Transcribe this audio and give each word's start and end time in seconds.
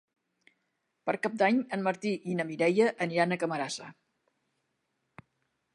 Per 1.09 1.13
Cap 1.25 1.35
d'Any 1.41 1.59
en 1.77 1.83
Martí 1.89 2.13
i 2.31 2.37
na 2.39 2.47
Mireia 2.53 2.89
aniran 3.07 3.35
a 3.35 3.39
Camarasa. 3.45 3.93